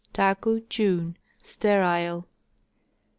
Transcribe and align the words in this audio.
Taku, 0.13 0.61
June. 0.61 1.15
Sterile. 1.43 2.25